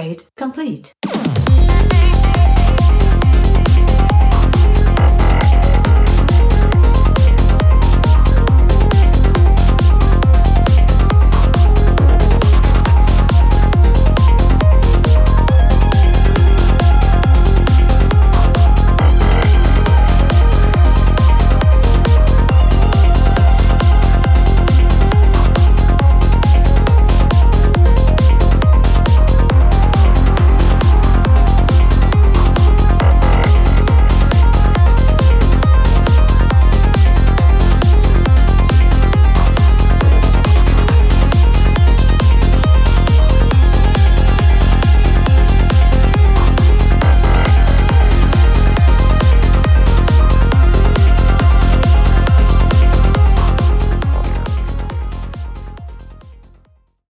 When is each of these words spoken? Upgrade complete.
Upgrade 0.00 0.24
complete. 0.34 1.39